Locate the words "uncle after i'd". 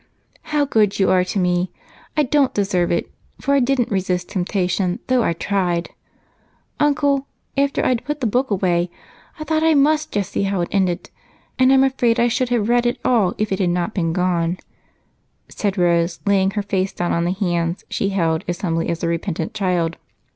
6.79-8.03